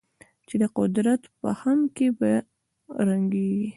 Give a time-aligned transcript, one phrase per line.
[0.47, 2.31] چې د قدرت په خُم کې به
[3.07, 3.67] رنګېږي.